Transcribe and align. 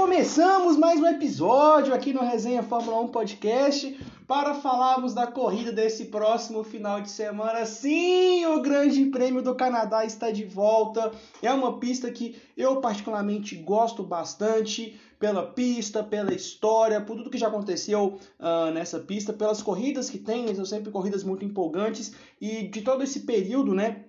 Começamos 0.00 0.78
mais 0.78 0.98
um 0.98 1.06
episódio 1.06 1.92
aqui 1.92 2.10
no 2.10 2.22
Resenha 2.22 2.62
Fórmula 2.62 3.02
1 3.02 3.08
Podcast 3.08 4.00
para 4.26 4.54
falarmos 4.54 5.12
da 5.12 5.26
corrida 5.26 5.70
desse 5.70 6.06
próximo 6.06 6.64
final 6.64 7.02
de 7.02 7.10
semana. 7.10 7.66
Sim, 7.66 8.46
o 8.46 8.62
Grande 8.62 9.04
Prêmio 9.10 9.42
do 9.42 9.54
Canadá 9.54 10.02
está 10.02 10.30
de 10.30 10.42
volta. 10.42 11.12
É 11.42 11.52
uma 11.52 11.78
pista 11.78 12.10
que 12.10 12.34
eu 12.56 12.80
particularmente 12.80 13.54
gosto 13.56 14.02
bastante 14.02 14.98
pela 15.18 15.42
pista, 15.42 16.02
pela 16.02 16.32
história, 16.32 16.98
por 17.02 17.18
tudo 17.18 17.28
que 17.28 17.36
já 17.36 17.48
aconteceu 17.48 18.18
uh, 18.38 18.70
nessa 18.72 19.00
pista, 19.00 19.34
pelas 19.34 19.62
corridas 19.62 20.08
que 20.08 20.16
tem, 20.16 20.54
são 20.54 20.64
sempre 20.64 20.90
corridas 20.90 21.22
muito 21.22 21.44
empolgantes 21.44 22.14
e 22.40 22.68
de 22.68 22.80
todo 22.80 23.04
esse 23.04 23.20
período, 23.20 23.74
né? 23.74 24.06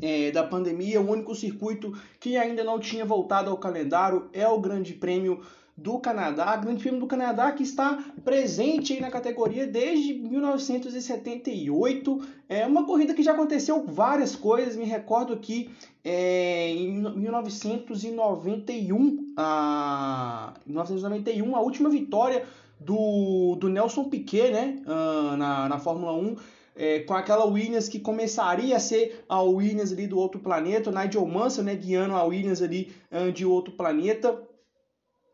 É, 0.00 0.30
da 0.30 0.42
pandemia, 0.42 1.00
o 1.00 1.10
único 1.10 1.34
circuito 1.34 1.92
que 2.20 2.36
ainda 2.36 2.62
não 2.62 2.78
tinha 2.78 3.04
voltado 3.04 3.50
ao 3.50 3.58
calendário 3.58 4.28
é 4.32 4.46
o 4.46 4.60
Grande 4.60 4.94
Prêmio 4.94 5.40
do 5.76 5.98
Canadá, 5.98 6.56
Grande 6.56 6.80
Prêmio 6.80 7.00
do 7.00 7.06
Canadá 7.06 7.52
que 7.52 7.62
está 7.62 8.02
presente 8.24 8.94
aí 8.94 9.00
na 9.00 9.10
categoria 9.10 9.66
desde 9.66 10.14
1978. 10.14 12.20
É 12.48 12.66
uma 12.66 12.86
corrida 12.86 13.12
que 13.12 13.22
já 13.22 13.32
aconteceu 13.32 13.84
várias 13.84 14.34
coisas, 14.34 14.74
me 14.74 14.86
recordo 14.86 15.36
que 15.36 15.70
é, 16.02 16.70
em 16.70 17.02
1991, 17.02 19.34
a, 19.36 20.54
1991, 20.64 21.54
a 21.54 21.60
última 21.60 21.90
vitória 21.90 22.46
do, 22.80 23.56
do 23.56 23.68
Nelson 23.68 24.04
Piquet 24.04 24.52
né, 24.52 24.82
uh, 24.86 25.36
na, 25.36 25.68
na 25.68 25.78
Fórmula 25.78 26.14
1 26.14 26.36
é, 26.76 27.00
com 27.00 27.14
aquela 27.14 27.46
Williams 27.46 27.88
que 27.88 27.98
começaria 27.98 28.76
a 28.76 28.80
ser 28.80 29.24
a 29.28 29.40
Williams 29.40 29.92
ali 29.92 30.06
do 30.06 30.18
outro 30.18 30.38
planeta, 30.38 30.90
o 30.90 30.94
Nigel 30.94 31.26
Mansell, 31.26 31.64
né, 31.64 31.74
guiando 31.74 32.14
a 32.14 32.22
Williams 32.24 32.60
ali 32.60 32.92
uh, 33.10 33.32
de 33.32 33.46
outro 33.46 33.72
planeta. 33.72 34.38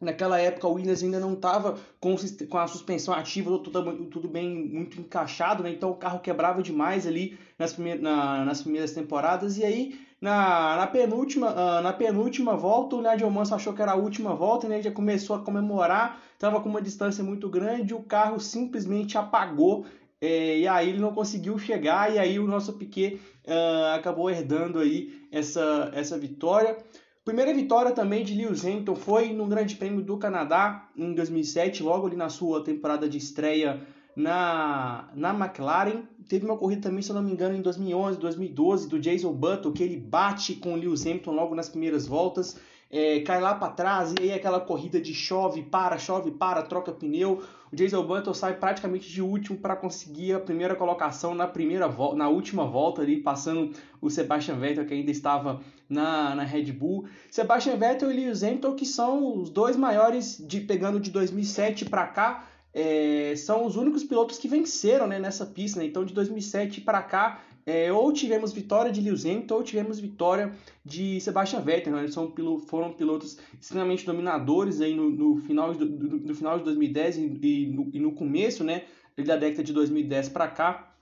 Naquela 0.01 0.39
época, 0.39 0.67
a 0.67 0.71
Williams 0.71 1.03
ainda 1.03 1.21
não 1.21 1.35
estava 1.35 1.79
com, 2.01 2.17
com, 2.49 2.59
a 2.59 2.67
suspensão 2.67 3.15
ativa, 3.15 3.57
tudo, 3.59 4.07
tudo 4.07 4.29
bem, 4.29 4.53
muito 4.53 5.01
encaixado, 5.01 5.63
né? 5.63 5.71
então 5.71 5.91
o 5.91 5.97
carro 5.97 6.19
quebrava 6.19 6.61
demais 6.61 7.07
ali 7.07 7.39
nas, 7.57 7.73
primeiras, 7.73 8.03
na, 8.03 8.45
nas 8.45 8.63
primeiras 8.63 8.91
temporadas. 8.93 9.59
E 9.59 9.65
aí, 9.65 10.01
na, 10.21 10.77
na, 10.77 10.87
penúltima, 10.89 11.53
uh, 11.53 11.83
na 11.83 11.93
penúltima 11.93 12.57
volta, 12.57 12.97
o 12.97 13.03
Nigel 13.03 13.31
Mansell 13.31 13.57
achou 13.57 13.73
que 13.73 13.83
era 13.83 13.93
a 13.93 13.97
última 13.97 14.35
volta, 14.35 14.69
né? 14.69 14.83
já 14.83 14.91
começou 14.91 15.37
a 15.37 15.41
comemorar, 15.41 16.21
estava 16.35 16.61
com 16.61 16.69
uma 16.69 16.83
distância 16.83 17.23
muito 17.23 17.49
grande, 17.49 17.95
o 17.95 18.03
carro 18.03 18.41
simplesmente 18.41 19.17
apagou 19.17 19.87
e 20.23 20.69
aí 20.69 20.91
ele 20.91 21.01
não 21.01 21.13
conseguiu 21.13 21.59
chegar 21.59 22.15
e 22.15 22.19
aí 22.19 22.39
o 22.39 22.47
nosso 22.47 22.75
Piquet 22.75 23.21
uh, 23.45 23.95
acabou 23.97 24.31
herdando 24.31 24.79
aí 24.79 25.27
essa, 25.33 25.91
essa 25.93 26.17
vitória. 26.17 26.77
Primeira 27.25 27.53
vitória 27.53 27.91
também 27.91 28.25
de 28.25 28.35
Lewis 28.35 28.65
Hamilton 28.65 28.95
foi 28.95 29.33
no 29.33 29.47
Grande 29.47 29.75
Prêmio 29.75 30.01
do 30.01 30.17
Canadá 30.17 30.89
em 30.97 31.13
2007, 31.13 31.83
logo 31.83 32.07
ali 32.07 32.17
na 32.17 32.29
sua 32.29 32.63
temporada 32.63 33.09
de 33.09 33.19
estreia 33.19 33.81
na, 34.15 35.09
na 35.15 35.31
McLaren. 35.31 36.03
Teve 36.29 36.45
uma 36.45 36.57
corrida 36.57 36.83
também, 36.83 37.03
se 37.03 37.11
eu 37.11 37.15
não 37.15 37.23
me 37.23 37.33
engano, 37.33 37.57
em 37.57 37.63
2011, 37.63 38.19
2012, 38.19 38.89
do 38.89 39.01
Jason 39.01 39.33
Button, 39.33 39.73
que 39.73 39.83
ele 39.83 39.97
bate 39.97 40.55
com 40.55 40.75
o 40.75 40.77
Lewis 40.77 41.05
Hamilton 41.05 41.33
logo 41.33 41.55
nas 41.55 41.69
primeiras 41.69 42.07
voltas 42.07 42.57
é, 42.93 43.21
cai 43.21 43.41
lá 43.41 43.55
para 43.55 43.73
trás, 43.73 44.13
e 44.21 44.25
aí 44.25 44.33
aquela 44.35 44.61
corrida 44.61 45.01
de 45.01 45.15
chove, 45.15 45.63
para, 45.63 45.97
chove, 45.97 46.31
para, 46.31 46.61
troca 46.61 46.93
pneu. 46.93 47.43
O 47.73 47.75
Jason 47.75 48.05
Button 48.07 48.35
sai 48.35 48.59
praticamente 48.59 49.09
de 49.09 49.23
último 49.23 49.57
para 49.57 49.75
conseguir 49.75 50.35
a 50.35 50.41
primeira 50.41 50.77
colocação 50.77 51.35
na 51.35 51.47
primeira 51.47 51.89
na 52.15 52.29
última 52.29 52.67
volta 52.67 53.01
ali, 53.01 53.17
passando 53.17 53.73
o 53.99 54.11
Sebastian 54.11 54.57
Vettel 54.57 54.85
que 54.85 54.93
ainda 54.93 55.11
estava 55.11 55.63
na, 55.89 56.35
na 56.35 56.45
Red 56.45 56.71
Bull. 56.73 57.07
Sebastian 57.31 57.77
Vettel 57.77 58.13
e 58.13 58.15
Lewis 58.15 58.43
Hamilton 58.43 58.75
que 58.75 58.85
são 58.85 59.41
os 59.41 59.49
dois 59.49 59.75
maiores 59.75 60.37
de 60.47 60.61
pegando 60.61 61.01
de 61.01 61.11
2007 61.11 61.87
para 61.87 62.07
cá. 62.07 62.47
É, 62.75 63.35
são 63.37 63.67
os 63.67 63.77
únicos 63.77 64.03
pilotos 64.05 64.39
que 64.39 64.49
venceram 64.49 65.07
né, 65.07 65.19
nessa 65.19 65.47
pista. 65.47 65.79
Né? 65.79 65.87
Então, 65.87 66.05
de 66.05 66.13
2007 66.13 66.83
para 66.83 67.03
cá, 67.03 67.41
é, 67.65 67.93
ou 67.93 68.13
tivemos 68.13 68.53
vitória 68.53 68.91
de 68.91 69.01
Lewis 69.01 69.25
Hamilton 69.25 69.55
ou 69.55 69.63
tivemos 69.63 70.01
vitória 70.01 70.53
de 70.85 71.21
Sebastian 71.21 71.61
Vettel. 71.61 71.93
Né? 71.93 72.01
Eles 72.01 72.15
são, 72.15 72.33
foram 72.67 72.93
pilotos 72.93 73.39
extremamente 73.61 74.05
dominadores 74.05 74.81
aí 74.81 74.95
no, 74.95 75.11
no 75.11 75.37
final, 75.37 75.73
de, 75.73 75.85
do, 75.85 76.19
no 76.19 76.35
final 76.35 76.59
de 76.59 76.65
2010 76.65 77.17
e, 77.17 77.21
e, 77.21 77.67
no, 77.69 77.91
e 77.93 78.01
no 78.01 78.13
começo 78.13 78.65
né, 78.65 78.85
da 79.17 79.37
década 79.37 79.63
de 79.63 79.73
2010 79.73 80.31
para 80.31 80.49
cá. 80.49 80.95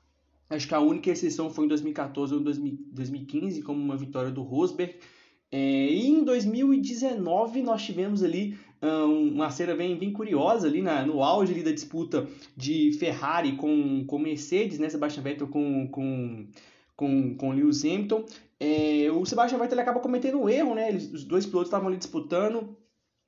Acho 0.50 0.66
que 0.66 0.74
a 0.74 0.80
única 0.80 1.10
exceção 1.10 1.48
foi 1.48 1.64
em 1.64 1.68
2014 1.68 2.34
ou 2.34 2.40
2015, 2.40 3.62
como 3.62 3.80
uma 3.80 3.96
vitória 3.96 4.30
do 4.30 4.42
Rosberg. 4.42 4.96
É, 5.52 5.58
e 5.58 6.08
em 6.08 6.22
2019 6.22 7.62
nós 7.62 7.82
tivemos 7.82 8.22
ali 8.22 8.58
uma 8.82 9.50
cena 9.50 9.74
bem, 9.74 9.96
bem 9.98 10.12
curiosa 10.12 10.66
ali 10.66 10.80
na, 10.80 11.04
no 11.04 11.22
auge 11.22 11.52
ali 11.52 11.62
da 11.62 11.72
disputa 11.72 12.26
de 12.56 12.92
Ferrari 12.98 13.56
com, 13.56 14.04
com 14.06 14.18
Mercedes, 14.18 14.78
né? 14.78 14.88
Sebastian 14.88 15.22
Vettel 15.22 15.48
com, 15.48 15.86
com, 15.88 16.46
com, 16.96 17.34
com 17.36 17.52
Lewis 17.52 17.84
Hamilton. 17.84 18.24
É, 18.58 19.10
o 19.12 19.24
Sebastian 19.26 19.58
Vettel 19.58 19.80
acaba 19.80 20.00
cometendo 20.00 20.38
um 20.38 20.48
erro, 20.48 20.74
né? 20.74 20.88
Eles, 20.88 21.12
os 21.12 21.24
dois 21.24 21.44
pilotos 21.44 21.68
estavam 21.68 21.88
ali 21.88 21.98
disputando. 21.98 22.76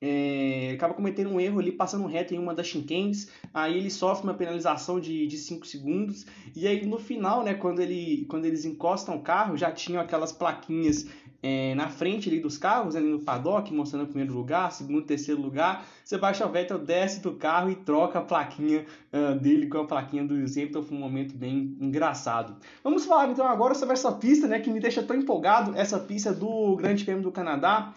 É, 0.05 0.71
acaba 0.73 0.93
cometendo 0.93 1.29
um 1.29 1.39
erro 1.39 1.59
ali, 1.59 1.71
passando 1.71 2.05
reto 2.07 2.33
em 2.33 2.37
uma 2.37 2.53
das 2.53 2.67
chinquens, 2.67 3.29
aí 3.53 3.77
ele 3.77 3.89
sofre 3.89 4.25
uma 4.25 4.33
penalização 4.33 4.99
de 4.99 5.29
5 5.29 5.65
segundos, 5.65 6.25
e 6.53 6.67
aí 6.67 6.85
no 6.85 6.99
final, 6.99 7.41
né, 7.41 7.53
quando, 7.53 7.79
ele, 7.79 8.25
quando 8.27 8.43
eles 8.43 8.65
encostam 8.65 9.15
o 9.15 9.21
carro, 9.21 9.55
já 9.55 9.71
tinham 9.71 10.01
aquelas 10.01 10.33
plaquinhas 10.33 11.07
é, 11.43 11.75
na 11.75 11.89
frente 11.89 12.29
ali 12.29 12.39
dos 12.39 12.57
carros, 12.57 12.95
ali 12.95 13.05
no 13.05 13.19
paddock, 13.19 13.71
mostrando 13.73 14.05
o 14.05 14.07
primeiro 14.07 14.33
lugar, 14.33 14.71
segundo, 14.71 15.01
terceiro 15.01 15.41
lugar. 15.41 15.85
Sebastian 16.05 16.47
Vettel 16.47 16.79
desce 16.79 17.19
do 17.19 17.33
carro 17.33 17.69
e 17.69 17.75
troca 17.75 18.19
a 18.19 18.21
plaquinha 18.21 18.85
uh, 19.11 19.37
dele 19.37 19.67
com 19.67 19.79
a 19.79 19.85
plaquinha 19.85 20.23
do 20.23 20.33
Hamilton. 20.33 20.81
Foi 20.81 20.97
um 20.97 21.01
momento 21.01 21.35
bem 21.35 21.75
engraçado. 21.81 22.55
Vamos 22.81 23.03
falar 23.03 23.29
então 23.29 23.45
agora 23.45 23.75
sobre 23.75 23.93
essa 23.93 24.13
pista, 24.13 24.47
né, 24.47 24.61
que 24.61 24.69
me 24.69 24.79
deixa 24.79 25.03
tão 25.03 25.17
empolgado, 25.17 25.75
essa 25.75 25.99
pista 25.99 26.31
do 26.31 26.77
Grande 26.77 27.03
Prêmio 27.03 27.23
do 27.23 27.31
Canadá. 27.31 27.93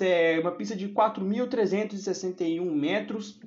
É 0.00 0.40
uma 0.40 0.52
pista 0.52 0.74
de 0.74 0.88
4.361 0.88 2.64
metros. 2.72 3.38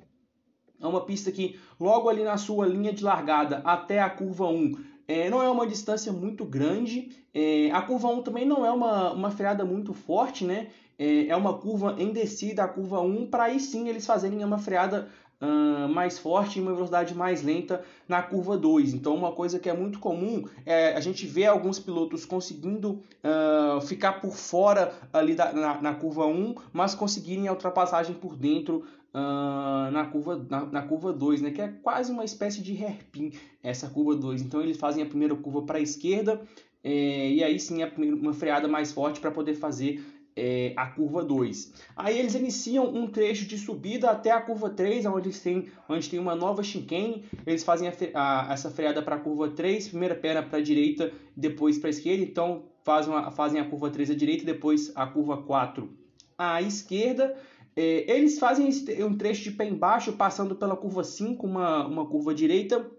É 0.80 0.86
uma 0.86 1.04
pista 1.04 1.32
que 1.32 1.58
logo 1.80 2.08
ali 2.08 2.22
na 2.22 2.36
sua 2.36 2.66
linha 2.66 2.92
de 2.92 3.02
largada 3.02 3.60
até 3.64 4.00
a 4.00 4.08
curva 4.08 4.46
1 4.46 4.91
é, 5.06 5.28
não 5.28 5.42
é 5.42 5.50
uma 5.50 5.66
distância 5.66 6.12
muito 6.12 6.44
grande. 6.44 7.10
É, 7.34 7.70
a 7.72 7.82
curva 7.82 8.08
1 8.08 8.22
também 8.22 8.46
não 8.46 8.64
é 8.64 8.70
uma, 8.70 9.12
uma 9.12 9.30
freada 9.30 9.64
muito 9.64 9.92
forte, 9.92 10.44
né? 10.44 10.68
É, 10.98 11.26
é 11.28 11.36
uma 11.36 11.54
curva 11.54 11.96
em 11.98 12.12
descida, 12.12 12.64
a 12.64 12.68
curva 12.68 13.00
1, 13.00 13.26
para 13.26 13.44
aí 13.44 13.58
sim 13.58 13.88
eles 13.88 14.06
fazerem 14.06 14.44
uma 14.44 14.58
freada 14.58 15.08
uh, 15.42 15.88
mais 15.88 16.18
forte 16.18 16.58
e 16.58 16.62
uma 16.62 16.72
velocidade 16.72 17.14
mais 17.14 17.42
lenta 17.42 17.82
na 18.08 18.22
curva 18.22 18.56
2. 18.56 18.94
Então, 18.94 19.14
uma 19.14 19.32
coisa 19.32 19.58
que 19.58 19.68
é 19.68 19.72
muito 19.72 19.98
comum 19.98 20.44
é 20.64 20.94
a 20.94 21.00
gente 21.00 21.26
ver 21.26 21.46
alguns 21.46 21.78
pilotos 21.78 22.24
conseguindo 22.24 23.02
uh, 23.24 23.80
ficar 23.80 24.20
por 24.20 24.36
fora 24.36 24.94
ali 25.12 25.34
da, 25.34 25.52
na, 25.52 25.82
na 25.82 25.94
curva 25.94 26.26
1, 26.26 26.54
mas 26.72 26.94
conseguirem 26.94 27.48
a 27.48 27.52
ultrapassagem 27.52 28.14
por 28.14 28.36
dentro 28.36 28.84
uh, 29.14 29.90
na 29.90 30.06
curva 30.06 30.46
na, 30.48 30.66
na, 30.66 30.82
curva 30.82 31.12
2, 31.12 31.42
né, 31.42 31.50
que 31.50 31.60
é 31.60 31.68
quase 31.68 32.10
uma 32.12 32.24
espécie 32.24 32.62
de 32.62 32.72
hairpin 32.82 33.32
essa 33.62 33.88
curva 33.88 34.14
2. 34.14 34.42
Então 34.42 34.60
eles 34.60 34.76
fazem 34.76 35.02
a 35.02 35.06
primeira 35.06 35.34
curva 35.34 35.62
para 35.62 35.78
a 35.78 35.82
esquerda 35.82 36.40
é, 36.82 37.30
e 37.30 37.44
aí 37.44 37.60
sim 37.60 37.78
uma 37.96 38.32
freada 38.32 38.66
mais 38.66 38.92
forte 38.92 39.20
para 39.20 39.30
poder 39.30 39.54
fazer 39.54 40.04
é, 40.34 40.72
a 40.76 40.86
curva 40.86 41.22
2. 41.22 41.72
Aí 41.96 42.18
eles 42.18 42.34
iniciam 42.34 42.86
um 42.86 43.06
trecho 43.06 43.46
de 43.46 43.58
subida 43.58 44.10
até 44.10 44.30
a 44.30 44.40
curva 44.40 44.70
3, 44.70 45.06
onde 45.06 45.30
tem, 45.30 45.68
onde 45.88 46.08
tem 46.08 46.18
uma 46.18 46.34
nova 46.34 46.62
chicane. 46.62 47.24
Eles 47.46 47.62
fazem 47.62 47.88
a, 47.88 47.92
a, 48.14 48.52
essa 48.52 48.70
freada 48.70 49.02
para 49.02 49.16
a 49.16 49.18
curva 49.18 49.50
3, 49.50 49.88
primeira 49.88 50.14
perna 50.14 50.42
para 50.42 50.58
a 50.58 50.62
direita, 50.62 51.12
depois 51.36 51.78
para 51.78 51.88
a 51.88 51.90
esquerda. 51.90 52.22
Então 52.22 52.64
fazem, 52.82 53.12
fazem 53.32 53.60
a 53.60 53.64
curva 53.64 53.90
3 53.90 54.10
à 54.10 54.14
direita, 54.14 54.44
depois 54.44 54.90
a 54.94 55.06
curva 55.06 55.42
4 55.42 55.88
à 56.36 56.62
esquerda. 56.62 57.36
É, 57.74 58.10
eles 58.10 58.38
fazem 58.38 58.68
um 59.04 59.16
trecho 59.16 59.44
de 59.44 59.52
pé 59.52 59.66
embaixo, 59.66 60.12
passando 60.12 60.54
pela 60.54 60.76
curva 60.76 61.02
5, 61.02 61.46
uma, 61.46 61.86
uma 61.86 62.06
curva 62.06 62.34
direita. 62.34 62.90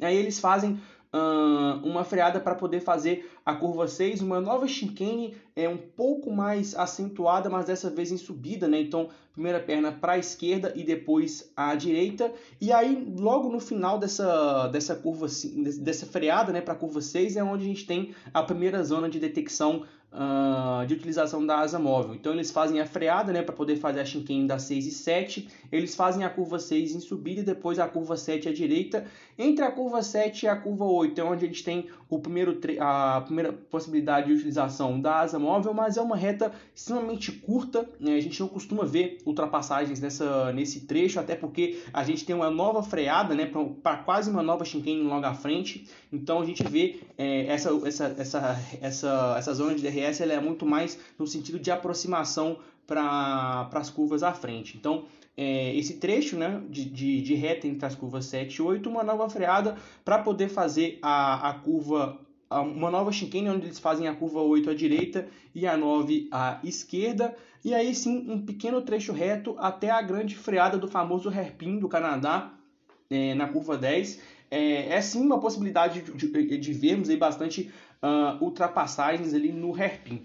Aí 0.00 0.16
eles 0.16 0.40
fazem 0.40 0.80
uma 1.82 2.04
freada 2.04 2.40
para 2.40 2.54
poder 2.54 2.80
fazer 2.80 3.30
a 3.44 3.54
curva 3.54 3.86
6, 3.86 4.20
uma 4.20 4.40
nova 4.40 4.66
chicane 4.66 5.36
é 5.54 5.68
um 5.68 5.76
pouco 5.76 6.32
mais 6.32 6.74
acentuada, 6.74 7.48
mas 7.48 7.66
dessa 7.66 7.90
vez 7.90 8.10
em 8.10 8.16
subida, 8.16 8.66
né? 8.66 8.80
Então, 8.80 9.08
primeira 9.32 9.60
perna 9.60 9.92
para 9.92 10.14
a 10.14 10.18
esquerda 10.18 10.72
e 10.74 10.82
depois 10.82 11.52
à 11.56 11.74
direita. 11.74 12.32
E 12.60 12.72
aí, 12.72 13.12
logo 13.18 13.48
no 13.48 13.60
final 13.60 13.98
dessa, 13.98 14.68
dessa 14.68 14.94
curva, 14.94 15.26
dessa 15.80 16.06
freada, 16.06 16.52
né, 16.52 16.60
para 16.60 16.72
a 16.72 16.76
curva 16.76 17.00
6, 17.00 17.36
é 17.36 17.44
onde 17.44 17.64
a 17.64 17.68
gente 17.68 17.86
tem 17.86 18.14
a 18.32 18.42
primeira 18.42 18.82
zona 18.82 19.08
de 19.08 19.18
detecção 19.18 19.84
uh, 20.14 20.86
de 20.86 20.94
utilização 20.94 21.44
da 21.44 21.58
asa 21.58 21.78
móvel. 21.78 22.14
Então 22.14 22.32
eles 22.32 22.50
fazem 22.50 22.80
a 22.80 22.86
freada 22.86 23.32
né, 23.32 23.42
para 23.42 23.54
poder 23.54 23.76
fazer 23.76 24.00
a 24.00 24.04
chicane 24.04 24.46
da 24.46 24.58
6 24.58 24.86
e 24.86 24.90
7, 24.90 25.48
eles 25.70 25.94
fazem 25.94 26.24
a 26.24 26.30
curva 26.30 26.58
6 26.58 26.94
em 26.94 27.00
subida 27.00 27.40
e 27.40 27.44
depois 27.44 27.78
a 27.78 27.88
curva 27.88 28.16
7 28.16 28.48
à 28.48 28.52
direita. 28.52 29.04
Entre 29.36 29.64
a 29.64 29.70
curva 29.70 30.02
7 30.02 30.44
e 30.44 30.48
a 30.48 30.56
curva 30.56 30.84
8 30.84 31.03
é 31.16 31.24
onde 31.24 31.44
a 31.44 31.48
gente 31.48 31.64
tem 31.64 31.88
o 32.08 32.18
primeiro 32.18 32.58
a 32.78 33.22
primeira 33.24 33.52
possibilidade 33.52 34.28
de 34.28 34.34
utilização 34.34 35.00
da 35.00 35.20
asa 35.20 35.38
móvel, 35.38 35.74
mas 35.74 35.96
é 35.96 36.00
uma 36.00 36.16
reta 36.16 36.52
extremamente 36.74 37.32
curta, 37.32 37.88
né? 37.98 38.14
a 38.14 38.20
gente 38.20 38.38
não 38.40 38.48
costuma 38.48 38.84
ver 38.84 39.18
ultrapassagens 39.26 40.00
nessa, 40.00 40.52
nesse 40.52 40.82
trecho, 40.82 41.18
até 41.18 41.34
porque 41.34 41.82
a 41.92 42.04
gente 42.04 42.24
tem 42.24 42.36
uma 42.36 42.50
nova 42.50 42.82
freada 42.82 43.34
né, 43.34 43.50
para 43.82 43.96
quase 43.98 44.30
uma 44.30 44.42
nova 44.42 44.64
chicane 44.64 45.02
logo 45.02 45.26
à 45.26 45.34
frente, 45.34 45.88
então 46.12 46.40
a 46.40 46.44
gente 46.44 46.62
vê 46.62 47.00
é, 47.18 47.46
essa, 47.46 47.70
essa, 47.84 48.14
essa, 48.18 48.60
essa, 48.80 49.34
essa 49.38 49.54
zona 49.54 49.74
de 49.74 49.82
DRS 49.82 50.04
RS 50.04 50.20
ela 50.20 50.32
é 50.34 50.40
muito 50.40 50.66
mais 50.66 50.98
no 51.18 51.26
sentido 51.26 51.58
de 51.58 51.70
aproximação 51.70 52.58
para 52.86 53.68
as 53.72 53.90
curvas 53.90 54.22
à 54.22 54.32
frente. 54.32 54.76
Então, 54.76 55.04
é, 55.36 55.74
esse 55.76 55.94
trecho 55.94 56.36
né, 56.36 56.62
de, 56.68 56.84
de, 56.84 57.20
de, 57.20 57.34
reta 57.34 57.66
entre 57.66 57.84
as 57.84 57.94
curvas 57.94 58.26
7 58.26 58.54
e 58.54 58.62
8, 58.62 58.88
uma 58.88 59.02
nova 59.02 59.28
freada 59.28 59.76
para 60.04 60.18
poder 60.18 60.48
fazer 60.48 60.98
a, 61.02 61.50
a 61.50 61.54
curva, 61.54 62.20
uma 62.50 62.90
nova 62.90 63.10
chicane, 63.10 63.48
onde 63.48 63.66
eles 63.66 63.78
fazem 63.78 64.06
a 64.06 64.14
curva 64.14 64.40
8 64.40 64.70
à 64.70 64.74
direita 64.74 65.26
e 65.54 65.66
a 65.66 65.76
9 65.76 66.28
à 66.30 66.60
esquerda. 66.62 67.34
E 67.64 67.74
aí 67.74 67.94
sim, 67.94 68.30
um 68.30 68.44
pequeno 68.44 68.82
trecho 68.82 69.12
reto 69.12 69.56
até 69.58 69.90
a 69.90 70.00
grande 70.02 70.36
freada 70.36 70.78
do 70.78 70.86
famoso 70.86 71.28
hairpin 71.28 71.78
do 71.78 71.88
Canadá, 71.88 72.52
é, 73.10 73.34
na 73.34 73.48
curva 73.48 73.76
10. 73.76 74.20
É, 74.50 74.94
é 74.94 75.00
sim 75.00 75.20
uma 75.20 75.40
possibilidade 75.40 76.02
de, 76.02 76.12
de, 76.12 76.58
de 76.58 76.72
vermos 76.72 77.08
aí 77.08 77.16
bastante 77.16 77.72
uh, 78.02 78.44
ultrapassagens 78.44 79.34
ali 79.34 79.50
no 79.50 79.72
hairpin. 79.72 80.22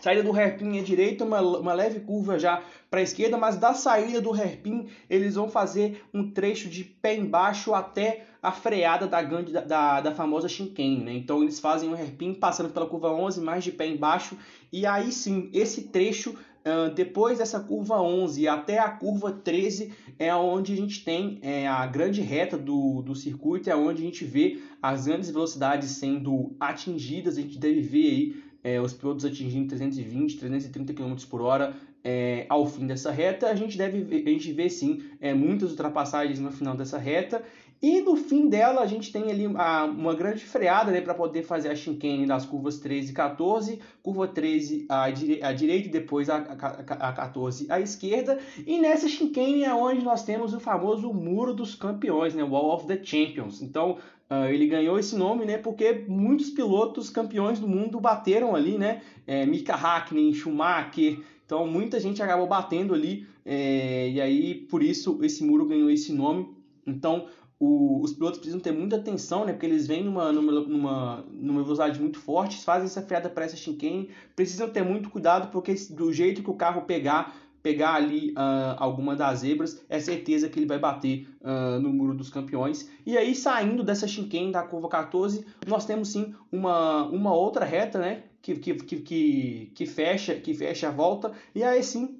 Saída 0.00 0.22
do 0.22 0.32
hairpin 0.32 0.78
à 0.78 0.82
direita, 0.82 1.24
uma, 1.24 1.40
uma 1.40 1.74
leve 1.74 2.00
curva 2.00 2.38
já 2.38 2.62
para 2.90 3.00
a 3.00 3.02
esquerda, 3.02 3.36
mas 3.36 3.56
da 3.56 3.74
saída 3.74 4.20
do 4.20 4.32
hairpin 4.32 4.88
eles 5.08 5.34
vão 5.34 5.48
fazer 5.48 6.02
um 6.12 6.30
trecho 6.30 6.68
de 6.68 6.82
pé 6.82 7.14
embaixo 7.14 7.74
até 7.74 8.24
a 8.42 8.50
freada 8.50 9.06
da, 9.06 9.20
da, 9.20 9.60
da, 9.60 10.00
da 10.00 10.14
famosa 10.14 10.48
chicane. 10.48 11.04
Né? 11.04 11.12
Então 11.12 11.42
eles 11.42 11.60
fazem 11.60 11.88
um 11.88 11.94
hairpin 11.94 12.32
passando 12.32 12.70
pela 12.70 12.86
curva 12.86 13.12
11, 13.12 13.40
mais 13.42 13.62
de 13.62 13.72
pé 13.72 13.86
embaixo, 13.86 14.36
e 14.72 14.86
aí 14.86 15.12
sim, 15.12 15.50
esse 15.52 15.82
trecho 15.88 16.36
Uh, 16.60 16.92
depois 16.94 17.38
dessa 17.38 17.58
curva 17.58 18.02
11 18.02 18.46
até 18.46 18.78
a 18.78 18.90
curva 18.90 19.32
13 19.32 19.94
é 20.18 20.34
onde 20.34 20.74
a 20.74 20.76
gente 20.76 21.02
tem 21.02 21.38
é, 21.40 21.66
a 21.66 21.86
grande 21.86 22.20
reta 22.20 22.58
do, 22.58 23.00
do 23.00 23.14
circuito, 23.14 23.70
é 23.70 23.74
onde 23.74 24.02
a 24.02 24.04
gente 24.04 24.26
vê 24.26 24.60
as 24.82 25.06
grandes 25.06 25.30
velocidades 25.30 25.88
sendo 25.92 26.54
atingidas. 26.60 27.38
A 27.38 27.40
gente 27.40 27.58
deve 27.58 27.80
ver 27.80 28.10
aí 28.10 28.49
é, 28.62 28.80
os 28.80 28.92
pilotos 28.92 29.24
atingindo 29.24 29.68
320, 29.68 30.38
330 30.38 30.92
km 30.94 31.16
por 31.28 31.40
hora 31.40 31.74
é, 32.04 32.46
ao 32.48 32.66
fim 32.66 32.86
dessa 32.86 33.10
reta. 33.10 33.48
A 33.48 33.54
gente 33.54 33.76
deve 33.76 34.22
a 34.26 34.30
gente 34.30 34.52
vê 34.52 34.68
sim 34.68 35.02
é, 35.20 35.34
muitas 35.34 35.70
ultrapassagens 35.70 36.38
no 36.38 36.50
final 36.50 36.74
dessa 36.74 36.98
reta 36.98 37.42
e 37.82 38.02
no 38.02 38.14
fim 38.14 38.46
dela 38.46 38.82
a 38.82 38.86
gente 38.86 39.10
tem 39.10 39.30
ali 39.30 39.46
a, 39.56 39.84
uma 39.84 40.14
grande 40.14 40.44
freada 40.44 40.90
né, 40.90 41.00
para 41.00 41.14
poder 41.14 41.42
fazer 41.42 41.70
a 41.70 41.74
chicane 41.74 42.26
das 42.26 42.44
curvas 42.44 42.78
13 42.78 43.10
e 43.10 43.14
14, 43.14 43.80
curva 44.02 44.28
13 44.28 44.84
à, 44.86 45.04
à 45.04 45.52
direita 45.52 45.88
e 45.88 45.90
depois 45.90 46.28
a, 46.28 46.36
a, 46.36 47.08
a 47.08 47.12
14 47.12 47.72
à 47.72 47.80
esquerda. 47.80 48.38
E 48.66 48.78
nessa 48.78 49.08
chicane 49.08 49.64
é 49.64 49.72
onde 49.72 50.04
nós 50.04 50.22
temos 50.22 50.52
o 50.52 50.60
famoso 50.60 51.10
Muro 51.14 51.54
dos 51.54 51.74
Campeões, 51.74 52.34
né, 52.34 52.44
Wall 52.44 52.74
of 52.74 52.86
the 52.86 53.02
Champions. 53.02 53.62
Então 53.62 53.98
Uh, 54.32 54.46
ele 54.46 54.68
ganhou 54.68 54.96
esse 54.96 55.16
nome, 55.16 55.44
né, 55.44 55.58
porque 55.58 56.04
muitos 56.06 56.50
pilotos 56.50 57.10
campeões 57.10 57.58
do 57.58 57.66
mundo 57.66 57.98
bateram 57.98 58.54
ali, 58.54 58.78
né, 58.78 59.02
é, 59.26 59.44
Mika 59.44 59.74
Hakkinen, 59.74 60.32
Schumacher, 60.32 61.18
então 61.50 61.66
muita 61.66 61.98
gente 61.98 62.22
acabou 62.22 62.46
batendo 62.46 62.94
ali, 62.94 63.26
é, 63.44 64.08
e 64.08 64.20
aí 64.20 64.54
por 64.54 64.84
isso 64.84 65.18
esse 65.20 65.42
muro 65.42 65.66
ganhou 65.66 65.90
esse 65.90 66.12
nome. 66.12 66.48
Então 66.86 67.26
o, 67.58 68.00
os 68.00 68.12
pilotos 68.12 68.38
precisam 68.38 68.60
ter 68.60 68.70
muita 68.70 68.94
atenção, 68.94 69.44
né? 69.44 69.52
Porque 69.52 69.66
eles 69.66 69.84
vêm 69.84 70.04
numa, 70.04 70.30
numa, 70.32 70.52
numa, 70.52 71.24
numa 71.28 71.62
velocidade 71.64 71.98
muito 71.98 72.20
forte, 72.20 72.64
fazem 72.64 72.86
essa 72.86 73.02
freada 73.02 73.28
para 73.28 73.46
essa 73.46 73.56
chicane, 73.56 74.10
precisam 74.36 74.70
ter 74.70 74.84
muito 74.84 75.10
cuidado, 75.10 75.50
porque 75.50 75.74
do 75.90 76.12
jeito 76.12 76.40
que 76.40 76.50
o 76.50 76.54
carro 76.54 76.82
pegar, 76.82 77.36
pegar 77.60 77.94
ali 77.94 78.30
uh, 78.30 78.76
alguma 78.76 79.16
das 79.16 79.40
zebras, 79.40 79.82
é 79.88 79.98
certeza 79.98 80.48
que 80.48 80.56
ele 80.56 80.66
vai 80.66 80.78
bater 80.78 81.26
uh, 81.40 81.80
no 81.80 81.92
muro 81.92 82.14
dos 82.14 82.30
campeões. 82.30 82.88
E 83.04 83.18
aí, 83.18 83.34
saindo 83.34 83.82
dessa 83.82 84.06
chicane 84.06 84.52
da 84.52 84.62
curva 84.62 84.88
14, 84.88 85.44
nós 85.66 85.84
temos 85.84 86.12
sim 86.12 86.32
uma, 86.52 87.06
uma 87.06 87.34
outra 87.34 87.64
reta, 87.64 87.98
né? 87.98 88.22
Que, 88.42 88.54
que, 88.56 88.74
que, 88.74 89.72
que, 89.74 89.86
fecha 89.86 90.34
que 90.34 90.54
fecha 90.54 90.88
a 90.88 90.90
volta 90.90 91.32
e 91.54 91.62
aí 91.62 91.82
sim 91.82 92.18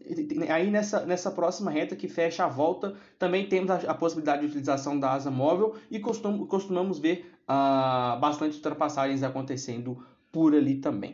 aí 0.49 0.71
nessa, 0.71 1.05
nessa 1.07 1.31
próxima 1.31 1.71
reta 1.71 1.97
que 1.97 2.09
fecha 2.09 2.45
a 2.45 2.49
volta 2.49 2.95
também 3.19 3.49
temos 3.49 3.71
a, 3.71 3.77
a 3.77 3.95
possibilidade 3.95 4.41
de 4.43 4.49
utilização 4.49 4.99
da 4.99 5.13
asa 5.13 5.31
móvel 5.31 5.75
e 5.91 5.99
costum, 5.99 6.47
costumamos 6.47 6.99
ver 6.99 7.33
uh, 7.49 8.21
bastante 8.21 8.57
ultrapassagens 8.57 9.23
acontecendo 9.23 10.05
por 10.31 10.55
ali 10.55 10.77
também. 10.77 11.13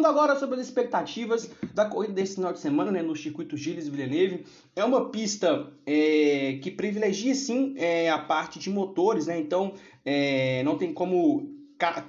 Falando 0.00 0.18
agora 0.18 0.38
sobre 0.38 0.58
as 0.58 0.66
expectativas 0.66 1.50
da 1.74 1.84
corrida 1.84 2.14
desse 2.14 2.36
final 2.36 2.54
de 2.54 2.58
semana 2.58 2.90
né, 2.90 3.02
no 3.02 3.14
circuito 3.14 3.54
Gilles 3.54 3.86
Villeneuve, 3.86 4.46
é 4.74 4.82
uma 4.82 5.10
pista 5.10 5.66
é, 5.84 6.58
que 6.62 6.70
privilegia 6.70 7.34
sim 7.34 7.74
é, 7.76 8.08
a 8.08 8.16
parte 8.16 8.58
de 8.58 8.70
motores, 8.70 9.26
né? 9.26 9.38
então 9.38 9.74
é, 10.02 10.62
não 10.62 10.78
tem 10.78 10.94
como 10.94 11.54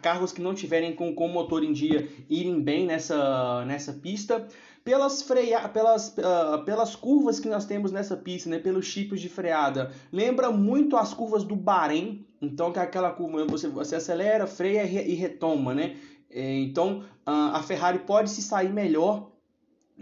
carros 0.01 0.31
que 0.31 0.41
não 0.41 0.53
tiverem 0.53 0.95
com, 0.95 1.13
com 1.13 1.27
motor 1.27 1.65
em 1.65 1.73
dia 1.73 2.07
irem 2.29 2.61
bem 2.61 2.85
nessa, 2.85 3.65
nessa 3.65 3.91
pista. 3.91 4.47
Pelas, 4.85 5.21
freia, 5.21 5.67
pelas, 5.67 6.15
uh, 6.17 6.63
pelas 6.65 6.95
curvas 6.95 7.39
que 7.39 7.47
nós 7.47 7.65
temos 7.65 7.91
nessa 7.91 8.17
pista, 8.17 8.49
né, 8.49 8.57
pelos 8.57 8.91
tipos 8.91 9.21
de 9.21 9.29
freada, 9.29 9.91
lembra 10.11 10.49
muito 10.49 10.97
as 10.97 11.13
curvas 11.13 11.43
do 11.43 11.55
Bahrein, 11.55 12.25
então 12.41 12.71
que 12.71 12.79
é 12.79 12.81
aquela 12.81 13.11
curva 13.11 13.45
você, 13.45 13.67
você 13.67 13.97
acelera, 13.97 14.47
freia 14.47 14.83
e 14.83 15.13
retoma, 15.13 15.75
né? 15.75 15.97
É, 16.33 16.59
então 16.59 17.03
a 17.25 17.61
Ferrari 17.61 17.99
pode 17.99 18.29
se 18.29 18.41
sair 18.41 18.71
melhor 18.71 19.31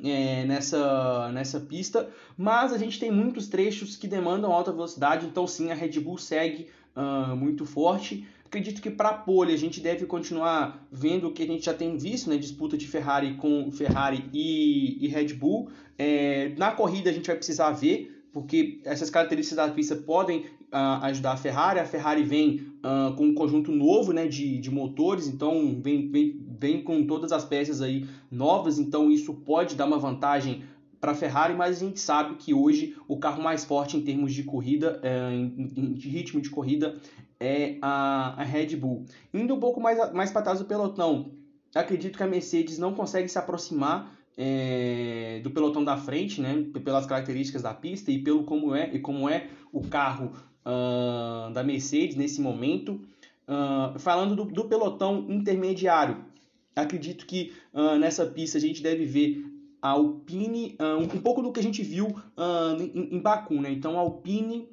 é, 0.03 0.45
nessa, 0.45 1.31
nessa 1.31 1.59
pista, 1.59 2.09
mas 2.37 2.71
a 2.71 2.77
gente 2.77 2.99
tem 2.99 3.11
muitos 3.11 3.47
trechos 3.47 3.95
que 3.95 4.07
demandam 4.07 4.51
alta 4.51 4.71
velocidade, 4.71 5.25
então 5.25 5.45
sim, 5.45 5.71
a 5.71 5.75
Red 5.75 5.99
Bull 5.99 6.17
segue 6.17 6.69
uh, 6.95 7.35
muito 7.35 7.65
forte. 7.65 8.25
Acredito 8.45 8.81
que 8.81 8.89
para 8.89 9.09
a 9.09 9.13
pole 9.13 9.53
a 9.53 9.57
gente 9.57 9.79
deve 9.79 10.05
continuar 10.05 10.87
vendo 10.91 11.27
o 11.27 11.31
que 11.31 11.43
a 11.43 11.45
gente 11.45 11.65
já 11.65 11.73
tem 11.73 11.97
visto, 11.97 12.29
né? 12.29 12.37
Disputa 12.37 12.75
de 12.75 12.87
Ferrari 12.87 13.35
com 13.35 13.69
Ferrari 13.71 14.27
e, 14.33 15.05
e 15.05 15.07
Red 15.07 15.35
Bull. 15.35 15.69
É, 15.97 16.53
na 16.57 16.71
corrida 16.71 17.11
a 17.11 17.13
gente 17.13 17.27
vai 17.27 17.35
precisar 17.35 17.69
ver, 17.71 18.25
porque 18.33 18.81
essas 18.83 19.09
características 19.11 19.57
da 19.57 19.71
pista 19.71 19.95
podem 19.95 20.45
uh, 20.73 21.03
ajudar 21.05 21.33
a 21.33 21.37
Ferrari. 21.37 21.79
A 21.79 21.85
Ferrari 21.85 22.23
vem 22.23 22.61
uh, 22.83 23.15
com 23.15 23.25
um 23.25 23.33
conjunto 23.33 23.71
novo 23.71 24.13
né, 24.13 24.27
de, 24.27 24.57
de 24.59 24.71
motores, 24.71 25.27
então 25.27 25.79
vem, 25.81 26.09
vem, 26.09 26.45
vem 26.57 26.83
com 26.83 27.05
todas 27.05 27.31
as 27.31 27.45
peças 27.45 27.81
aí 27.81 28.05
novas, 28.31 28.79
então 28.79 29.11
isso 29.11 29.33
pode 29.33 29.75
dar 29.75 29.85
uma 29.85 29.97
vantagem 29.97 30.63
para 30.99 31.11
a 31.11 31.15
Ferrari, 31.15 31.53
mas 31.53 31.77
a 31.77 31.79
gente 31.85 31.99
sabe 31.99 32.35
que 32.35 32.53
hoje 32.53 32.95
o 33.07 33.17
carro 33.17 33.41
mais 33.41 33.63
forte 33.63 33.95
em 33.95 34.01
termos 34.01 34.33
de 34.33 34.43
corrida, 34.43 34.99
é, 35.01 35.29
de 35.93 36.09
ritmo 36.09 36.41
de 36.41 36.49
corrida, 36.49 36.97
é 37.39 37.77
a, 37.81 38.41
a 38.41 38.43
Red 38.43 38.75
Bull. 38.75 39.05
Indo 39.33 39.55
um 39.55 39.59
pouco 39.59 39.79
mais, 39.79 40.11
mais 40.13 40.29
para 40.29 40.41
trás 40.41 40.59
do 40.59 40.65
pelotão, 40.65 41.31
acredito 41.73 42.17
que 42.17 42.23
a 42.23 42.27
Mercedes 42.27 42.77
não 42.77 42.93
consegue 42.93 43.29
se 43.29 43.37
aproximar 43.37 44.13
é, 44.37 45.39
do 45.43 45.51
pelotão 45.51 45.83
da 45.83 45.97
frente, 45.97 46.41
né, 46.41 46.65
pelas 46.83 47.05
características 47.05 47.61
da 47.61 47.73
pista 47.73 48.11
e 48.11 48.19
pelo 48.19 48.43
como 48.43 48.75
é 48.75 48.89
e 48.93 48.99
como 48.99 49.29
é 49.29 49.47
o 49.71 49.81
carro 49.81 50.31
uh, 50.65 51.51
da 51.53 51.63
Mercedes 51.63 52.15
nesse 52.15 52.41
momento. 52.41 53.01
Uh, 53.47 53.97
falando 53.97 54.35
do, 54.35 54.45
do, 54.45 54.65
pelotão 54.65 55.25
intermediário, 55.27 56.23
acredito 56.75 57.25
que 57.25 57.51
uh, 57.73 57.97
nessa 57.97 58.25
pista 58.25 58.57
a 58.57 58.61
gente 58.61 58.83
deve 58.83 59.05
ver 59.05 59.43
a 59.81 59.89
Alpine, 59.91 60.77
um, 60.79 61.03
um, 61.03 61.21
pouco 61.21 61.41
do 61.41 61.51
que 61.51 61.59
a 61.59 61.63
gente 61.63 61.81
viu 61.81 62.13
em, 62.77 63.15
em 63.15 63.19
Baku, 63.19 63.55
né? 63.61 63.71
Então, 63.71 63.97
a 63.97 64.01
Alpine, 64.01 64.67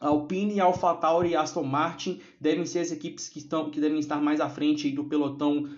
Alpine, 0.00 0.60
AlphaTauri 0.60 1.30
e 1.30 1.36
Aston 1.36 1.62
Martin 1.62 2.20
devem 2.40 2.66
ser 2.66 2.80
as 2.80 2.90
equipes 2.90 3.28
que, 3.28 3.38
estão, 3.38 3.70
que 3.70 3.80
devem 3.80 4.00
estar 4.00 4.20
mais 4.20 4.40
à 4.40 4.50
frente 4.50 4.90
do 4.90 5.04
pelotão 5.04 5.68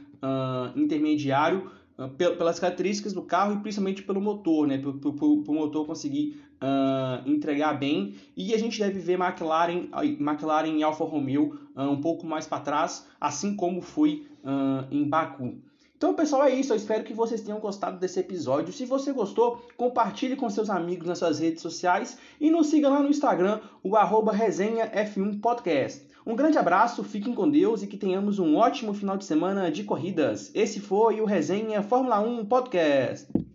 intermediário 0.75 1.71
pelas 2.17 2.59
características 2.59 3.13
do 3.13 3.23
carro 3.23 3.55
e 3.55 3.59
principalmente 3.59 4.03
pelo 4.03 4.23
motor, 4.23 4.67
né? 4.67 4.83
O 4.83 5.53
motor 5.53 5.87
conseguir 5.87 6.43
uh, 6.63 7.29
entregar 7.29 7.75
bem 7.75 8.15
e 8.37 8.55
a 8.55 8.59
gente 8.59 8.79
deve 8.79 8.99
ver 8.99 9.19
McLaren, 9.21 9.89
McLaren 10.19 10.77
e 10.77 10.83
Alfa 10.83 11.05
Romeo 11.05 11.59
uh, 11.77 11.83
um 11.83 12.01
pouco 12.01 12.27
mais 12.27 12.47
para 12.47 12.61
trás, 12.61 13.07
assim 13.21 13.55
como 13.57 13.81
foi 13.81 14.27
uh, 14.45 14.87
em 14.91 15.09
Baku. 15.09 15.59
Então, 15.97 16.13
pessoal, 16.13 16.45
é 16.45 16.55
isso. 16.55 16.73
Eu 16.73 16.77
espero 16.77 17.05
que 17.05 17.15
vocês 17.15 17.41
tenham 17.41 17.59
gostado 17.59 17.99
desse 17.99 18.21
episódio. 18.21 18.73
Se 18.73 18.85
você 18.85 19.13
gostou, 19.13 19.63
compartilhe 19.79 20.37
com 20.37 20.51
seus 20.51 20.69
amigos 20.69 21.09
nas 21.09 21.19
suas 21.19 21.39
redes 21.39 21.63
sociais 21.63 22.19
e 22.39 22.51
nos 22.51 22.67
siga 22.67 22.91
lá 22.91 23.01
no 23.01 23.09
Instagram, 23.09 23.61
o 23.83 23.97
arroba 23.97 24.35
resenhaf1podcast. 24.35 26.03
Um 26.27 26.37
grande 26.37 26.59
abraço, 26.59 27.03
fiquem 27.03 27.35
com 27.35 27.49
Deus 27.49 27.83
e 27.83 27.87
que 27.87 27.97
tenhamos 27.97 28.39
um 28.39 28.57
ótimo 28.57 28.93
final 28.93 29.17
de 29.17 29.25
semana 29.25 29.71
de 29.71 29.85
corridas. 29.85 30.51
Esse 30.55 30.81
foi 30.81 31.21
o 31.21 31.25
Resenha 31.25 31.83
Fórmula 31.83 32.21
1 32.21 32.45
Podcast. 32.45 33.46